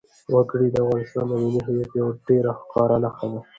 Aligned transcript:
وګړي 0.33 0.67
د 0.71 0.75
افغانستان 0.83 1.25
د 1.29 1.31
ملي 1.43 1.61
هویت 1.67 1.91
یوه 1.99 2.11
ډېره 2.27 2.51
ښکاره 2.59 2.97
نښه 3.03 3.27
ده. 3.31 3.39